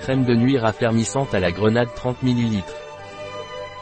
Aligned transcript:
Crème 0.00 0.24
de 0.24 0.34
nuit 0.34 0.56
raffermissante 0.56 1.34
à 1.34 1.40
la 1.40 1.52
grenade 1.52 1.90
30 1.94 2.22
ml. 2.22 2.62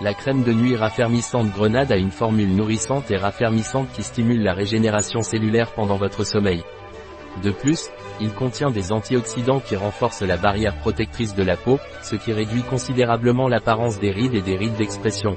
La 0.00 0.14
crème 0.14 0.42
de 0.42 0.52
nuit 0.52 0.74
raffermissante 0.74 1.52
grenade 1.52 1.92
a 1.92 1.96
une 1.96 2.10
formule 2.10 2.56
nourrissante 2.56 3.08
et 3.12 3.16
raffermissante 3.16 3.88
qui 3.92 4.02
stimule 4.02 4.42
la 4.42 4.52
régénération 4.52 5.22
cellulaire 5.22 5.70
pendant 5.70 5.96
votre 5.96 6.24
sommeil. 6.24 6.64
De 7.44 7.52
plus, 7.52 7.88
il 8.20 8.32
contient 8.32 8.72
des 8.72 8.90
antioxydants 8.90 9.60
qui 9.60 9.76
renforcent 9.76 10.22
la 10.22 10.36
barrière 10.36 10.76
protectrice 10.78 11.36
de 11.36 11.44
la 11.44 11.56
peau, 11.56 11.78
ce 12.02 12.16
qui 12.16 12.32
réduit 12.32 12.62
considérablement 12.62 13.46
l'apparence 13.46 14.00
des 14.00 14.10
rides 14.10 14.34
et 14.34 14.42
des 14.42 14.56
rides 14.56 14.76
d'expression. 14.76 15.36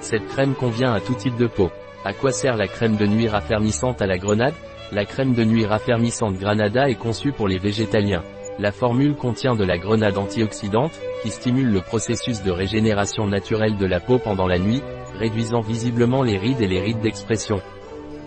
Cette 0.00 0.28
crème 0.28 0.54
convient 0.54 0.92
à 0.92 1.00
tout 1.00 1.14
type 1.14 1.36
de 1.36 1.48
peau. 1.48 1.72
À 2.04 2.12
quoi 2.12 2.30
sert 2.30 2.56
la 2.56 2.68
crème 2.68 2.96
de 2.96 3.06
nuit 3.06 3.28
raffermissante 3.28 4.00
à 4.00 4.06
la 4.06 4.18
grenade? 4.18 4.54
La 4.92 5.06
crème 5.06 5.34
de 5.34 5.42
nuit 5.42 5.66
raffermissante 5.66 6.38
Granada 6.38 6.88
est 6.88 6.94
conçue 6.94 7.32
pour 7.32 7.48
les 7.48 7.58
végétaliens. 7.58 8.22
La 8.60 8.70
formule 8.70 9.16
contient 9.16 9.56
de 9.56 9.64
la 9.64 9.78
grenade 9.78 10.16
antioxydante, 10.16 11.00
qui 11.22 11.30
stimule 11.30 11.72
le 11.72 11.80
processus 11.80 12.42
de 12.44 12.52
régénération 12.52 13.26
naturelle 13.26 13.76
de 13.76 13.86
la 13.86 13.98
peau 13.98 14.18
pendant 14.18 14.46
la 14.46 14.60
nuit, 14.60 14.80
réduisant 15.18 15.60
visiblement 15.60 16.22
les 16.22 16.38
rides 16.38 16.60
et 16.60 16.68
les 16.68 16.80
rides 16.80 17.00
d'expression. 17.00 17.60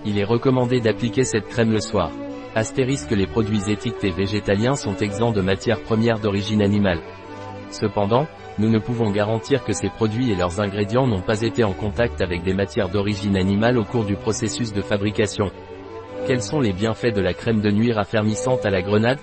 Il 0.06 0.20
est 0.20 0.26
recommandé 0.26 0.82
d'appliquer 0.82 1.24
cette 1.24 1.48
crème 1.48 1.72
le 1.72 1.80
soir. 1.80 2.12
Astérisque 2.56 3.12
les 3.12 3.26
produits 3.26 3.72
étiquetés 3.72 4.12
végétaliens 4.12 4.76
sont 4.76 4.98
exempts 4.98 5.32
de 5.32 5.42
matières 5.42 5.82
premières 5.82 6.20
d'origine 6.20 6.62
animale. 6.62 7.00
Cependant, 7.70 8.28
nous 8.60 8.70
ne 8.70 8.80
pouvons 8.80 9.12
garantir 9.12 9.64
que 9.64 9.74
ces 9.74 9.90
produits 9.90 10.32
et 10.32 10.36
leurs 10.36 10.60
ingrédients 10.60 11.08
n'ont 11.08 11.22
pas 11.22 11.42
été 11.42 11.64
en 11.64 11.74
contact 11.74 12.22
avec 12.22 12.44
des 12.44 12.54
matières 12.54 12.90
d'origine 12.90 13.38
animale 13.38 13.78
au 13.78 13.86
cours 13.86 14.06
du 14.06 14.16
processus 14.16 14.74
de 14.74 14.82
fabrication. 14.82 15.52
Quels 16.26 16.42
sont 16.42 16.60
les 16.60 16.74
bienfaits 16.74 17.14
de 17.14 17.22
la 17.22 17.34
crème 17.34 17.62
de 17.62 17.72
nuit 17.72 17.94
raffermissante 17.94 18.66
à 18.66 18.70
la 18.70 18.82
grenade? 18.82 19.20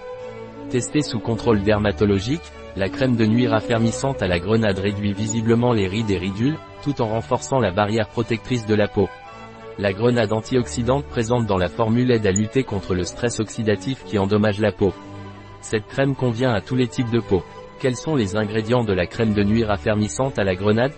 Testée 0.74 1.02
sous 1.02 1.20
contrôle 1.20 1.62
dermatologique, 1.62 2.42
la 2.74 2.88
crème 2.88 3.14
de 3.14 3.24
nuit 3.24 3.46
raffermissante 3.46 4.22
à 4.22 4.26
la 4.26 4.40
grenade 4.40 4.80
réduit 4.80 5.12
visiblement 5.12 5.72
les 5.72 5.86
rides 5.86 6.10
et 6.10 6.18
ridules, 6.18 6.58
tout 6.82 7.00
en 7.00 7.06
renforçant 7.06 7.60
la 7.60 7.70
barrière 7.70 8.08
protectrice 8.08 8.66
de 8.66 8.74
la 8.74 8.88
peau. 8.88 9.08
La 9.78 9.92
grenade 9.92 10.32
antioxydante 10.32 11.04
présente 11.04 11.46
dans 11.46 11.58
la 11.58 11.68
formule 11.68 12.10
aide 12.10 12.26
à 12.26 12.32
lutter 12.32 12.64
contre 12.64 12.96
le 12.96 13.04
stress 13.04 13.38
oxydatif 13.38 14.02
qui 14.04 14.18
endommage 14.18 14.58
la 14.58 14.72
peau. 14.72 14.92
Cette 15.60 15.86
crème 15.86 16.16
convient 16.16 16.52
à 16.52 16.60
tous 16.60 16.74
les 16.74 16.88
types 16.88 17.12
de 17.12 17.20
peau. 17.20 17.44
Quels 17.78 17.94
sont 17.94 18.16
les 18.16 18.34
ingrédients 18.34 18.82
de 18.82 18.92
la 18.92 19.06
crème 19.06 19.32
de 19.32 19.44
nuit 19.44 19.62
raffermissante 19.62 20.40
à 20.40 20.42
la 20.42 20.56
grenade? 20.56 20.94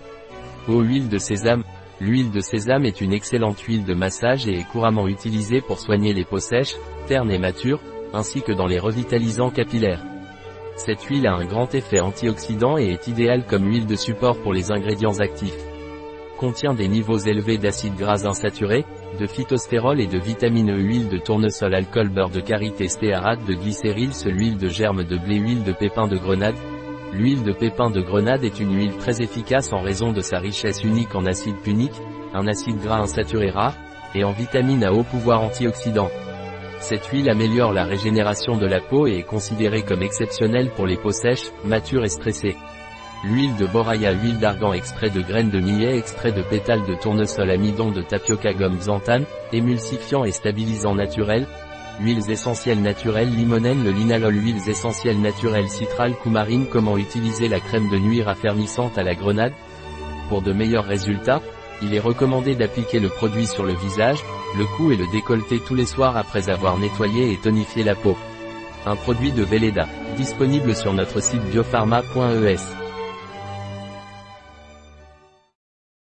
Eau 0.67 0.81
huile 0.81 1.07
de 1.07 1.19
sésame. 1.19 1.63
L'huile 2.01 2.31
de 2.31 2.39
sésame 2.39 2.85
est 2.85 2.99
une 2.99 3.13
excellente 3.13 3.59
huile 3.59 3.85
de 3.85 3.93
massage 3.93 4.47
et 4.47 4.57
est 4.57 4.67
couramment 4.71 5.07
utilisée 5.07 5.61
pour 5.61 5.77
soigner 5.77 6.13
les 6.13 6.25
peaux 6.25 6.39
sèches, 6.39 6.73
ternes 7.05 7.29
et 7.29 7.37
matures, 7.37 7.79
ainsi 8.13 8.41
que 8.41 8.51
dans 8.51 8.67
les 8.67 8.79
revitalisants 8.79 9.49
capillaires. 9.49 10.03
Cette 10.75 11.03
huile 11.03 11.25
a 11.25 11.33
un 11.33 11.45
grand 11.45 11.73
effet 11.73 11.99
antioxydant 11.99 12.77
et 12.77 12.91
est 12.91 13.07
idéale 13.07 13.45
comme 13.45 13.65
huile 13.65 13.87
de 13.87 13.95
support 13.95 14.37
pour 14.37 14.53
les 14.53 14.71
ingrédients 14.71 15.19
actifs. 15.19 15.57
Contient 16.37 16.75
des 16.75 16.87
niveaux 16.87 17.17
élevés 17.17 17.57
d'acides 17.57 17.95
gras 17.95 18.27
insaturés, 18.27 18.85
de 19.19 19.25
phytostérol 19.25 19.99
et 19.99 20.05
de 20.05 20.19
vitamine 20.19 20.69
E 20.69 20.77
huile 20.77 21.09
de 21.09 21.17
tournesol 21.17 21.73
alcool 21.73 22.09
beurre 22.09 22.29
de 22.29 22.41
karité 22.41 22.87
stéarate 22.87 23.43
de 23.45 23.55
glycéryl 23.55 24.11
huile 24.25 24.57
de 24.57 24.67
germe 24.67 25.03
de 25.03 25.17
blé 25.17 25.37
huile 25.37 25.63
de 25.63 25.71
pépin 25.71 26.07
de 26.07 26.15
grenade. 26.15 26.55
L'huile 27.11 27.43
de 27.43 27.53
pépin 27.53 27.89
de 27.89 28.01
grenade 28.01 28.43
est 28.43 28.59
une 28.59 28.75
huile 28.75 28.97
très 28.97 29.23
efficace 29.23 29.73
en 29.73 29.81
raison 29.81 30.11
de 30.11 30.21
sa 30.21 30.37
richesse 30.37 30.83
unique 30.83 31.15
en 31.15 31.25
acide 31.25 31.57
punique, 31.63 31.99
un 32.35 32.45
acide 32.47 32.79
gras 32.83 32.99
insaturé 32.99 33.49
rare, 33.49 33.75
et 34.13 34.23
en 34.23 34.31
vitamine 34.31 34.83
à 34.83 34.93
haut 34.93 35.03
pouvoir 35.03 35.41
antioxydant. 35.41 36.09
Cette 36.79 37.07
huile 37.07 37.29
améliore 37.29 37.73
la 37.73 37.85
régénération 37.85 38.55
de 38.55 38.65
la 38.65 38.79
peau 38.79 39.07
et 39.07 39.17
est 39.17 39.23
considérée 39.23 39.81
comme 39.81 40.03
exceptionnelle 40.03 40.69
pour 40.69 40.85
les 40.85 40.97
peaux 40.97 41.11
sèches, 41.11 41.51
matures 41.65 42.05
et 42.05 42.09
stressées. 42.09 42.55
L'huile 43.23 43.55
de 43.55 43.65
boraya 43.65 44.11
huile 44.13 44.37
d'argan 44.37 44.73
extrait 44.73 45.09
de 45.09 45.21
graines 45.21 45.49
de 45.49 45.59
millet 45.59 45.97
extrait 45.97 46.31
de 46.31 46.43
pétales 46.43 46.85
de 46.85 46.93
tournesol 46.93 47.49
amidon 47.49 47.91
de 47.91 48.01
tapioca 48.01 48.53
gomme 48.53 48.77
xanthane, 48.77 49.25
émulsifiant 49.51 50.23
et 50.23 50.31
stabilisant 50.31 50.93
naturel, 50.93 51.47
huiles 51.99 52.29
essentielles 52.29 52.81
naturelles 52.81 53.33
limonène 53.33 53.83
le 53.83 53.89
linalol 53.89 54.35
huiles 54.35 54.69
essentielles 54.69 55.19
naturelles 55.19 55.69
citral 55.69 56.13
coumarine 56.13 56.67
comment 56.67 56.97
utiliser 56.97 57.47
la 57.47 57.59
crème 57.59 57.89
de 57.89 57.97
nuit 57.97 58.21
raffermissante 58.21 58.99
à 58.99 59.03
la 59.03 59.15
grenade? 59.15 59.53
Pour 60.29 60.43
de 60.43 60.53
meilleurs 60.53 60.85
résultats, 60.85 61.41
il 61.81 61.93
est 61.93 61.99
recommandé 61.99 62.55
d'appliquer 62.55 62.99
le 62.99 63.09
produit 63.09 63.47
sur 63.47 63.63
le 63.63 63.73
visage, 63.73 64.23
le 64.57 64.65
cou 64.75 64.91
et 64.91 64.95
le 64.95 65.05
décolleté 65.11 65.59
tous 65.59 65.75
les 65.75 65.85
soirs 65.85 66.17
après 66.17 66.49
avoir 66.49 66.77
nettoyé 66.77 67.31
et 67.31 67.37
tonifié 67.37 67.83
la 67.83 67.95
peau. 67.95 68.17
Un 68.85 68.95
produit 68.95 69.31
de 69.31 69.43
Velleda, 69.43 69.87
disponible 70.15 70.75
sur 70.75 70.93
notre 70.93 71.21
site 71.21 71.43
biopharma.es. 71.43 72.86